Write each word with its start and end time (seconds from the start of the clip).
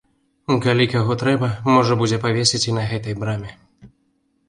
Калі 0.65 0.87
каго 0.93 1.17
трэба, 1.25 1.51
можна 1.75 2.01
будзе 2.01 2.21
павесіць 2.27 2.65
і 2.69 2.77
на 2.81 2.89
гэтай 2.93 3.13
браме. 3.25 3.51